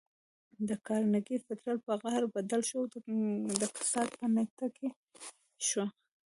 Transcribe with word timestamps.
د 0.67 0.69
کارنګي 0.87 1.37
فطرت 1.45 1.79
پر 1.85 1.97
قهر 2.01 2.23
بدل 2.35 2.61
شو 2.69 2.77
او 2.81 2.85
د 3.61 3.63
کسات 3.77 4.09
په 4.19 4.25
لټه 4.35 4.67
کې 4.77 4.87
شو. 5.67 5.85